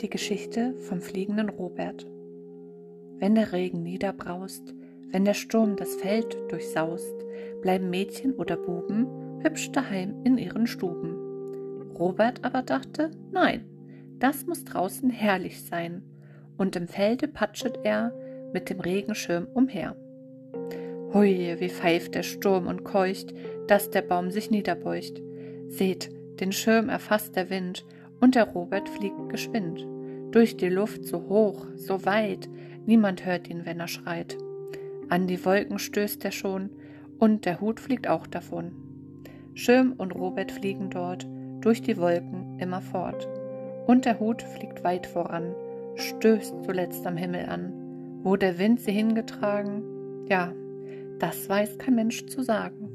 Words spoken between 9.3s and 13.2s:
hübsch daheim in ihren Stuben. Robert aber dachte,